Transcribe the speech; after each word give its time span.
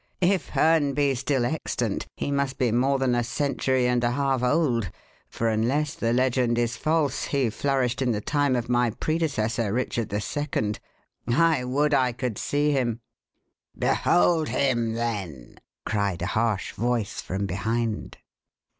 If 0.19 0.49
Herne 0.49 0.93
be 0.95 1.13
still 1.13 1.45
extant, 1.45 2.07
he 2.17 2.31
must 2.31 2.57
be 2.57 2.71
more 2.71 2.97
than 2.97 3.13
a 3.13 3.23
century 3.23 3.85
and 3.85 4.03
a 4.03 4.09
half 4.09 4.41
old, 4.41 4.89
for 5.29 5.47
unless 5.47 5.93
the 5.93 6.11
legend 6.11 6.57
is 6.57 6.75
false, 6.75 7.25
he 7.25 7.51
flourished 7.51 8.01
in 8.01 8.11
the 8.11 8.19
time 8.19 8.55
of 8.55 8.67
my 8.67 8.89
predecessor, 8.89 9.71
Richard 9.71 10.09
the 10.09 10.19
Second. 10.19 10.79
I 11.27 11.65
would 11.65 11.93
I 11.93 12.13
could 12.13 12.39
see 12.39 12.71
him!" 12.71 12.99
"Behold 13.77 14.49
him, 14.49 14.95
then!" 14.95 15.59
cried 15.85 16.23
a 16.23 16.33
harsh 16.33 16.71
voice 16.71 17.21
from 17.21 17.45
behind. 17.45 18.17